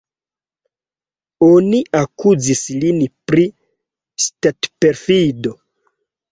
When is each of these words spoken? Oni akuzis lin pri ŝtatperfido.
Oni 1.47 1.81
akuzis 2.01 2.65
lin 2.85 3.05
pri 3.29 3.47
ŝtatperfido. 4.27 5.57